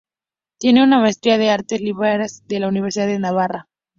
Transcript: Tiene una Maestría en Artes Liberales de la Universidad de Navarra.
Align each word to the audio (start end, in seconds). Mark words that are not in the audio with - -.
Tiene 0.57 0.83
una 0.83 0.99
Maestría 0.99 1.35
en 1.35 1.51
Artes 1.51 1.79
Liberales 1.79 2.41
de 2.47 2.59
la 2.59 2.69
Universidad 2.69 3.05
de 3.05 3.19
Navarra. 3.19 3.67